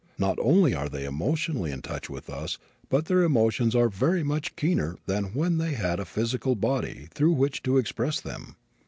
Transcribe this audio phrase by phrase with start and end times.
[0.17, 2.57] Not only are they emotionally in touch with us
[2.89, 7.33] but their emotions are very much keener than when they had a physical body through
[7.33, 8.55] which to express them.